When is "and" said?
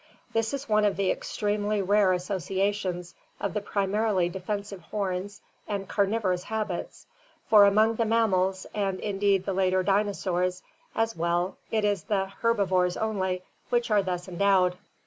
5.67-5.87, 8.73-8.99